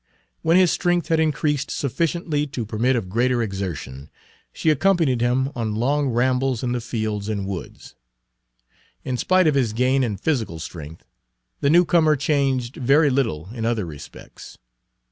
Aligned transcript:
When 0.41 0.57
his 0.57 0.71
strength 0.71 1.09
had 1.09 1.19
increased 1.19 1.69
sufficiently 1.69 2.47
to 2.47 2.65
permit 2.65 2.95
of 2.95 3.07
greater 3.07 3.43
exertion, 3.43 4.09
she 4.51 4.71
accompanied 4.71 5.21
him 5.21 5.51
on 5.55 5.75
long 5.75 6.07
rambles 6.07 6.63
in 6.63 6.71
the 6.71 6.81
fields 6.81 7.29
and 7.29 7.45
woods. 7.45 7.93
Page 9.05 9.11
147 9.13 9.13
In 9.13 9.17
spite 9.17 9.47
of 9.47 9.55
his 9.55 9.73
gain 9.73 10.03
in 10.03 10.17
physical 10.17 10.57
strength, 10.57 11.05
the 11.59 11.69
newcomer 11.69 12.15
changed 12.15 12.77
very 12.77 13.11
little 13.11 13.49
in 13.53 13.63
other 13.63 13.85
respects. 13.85 14.57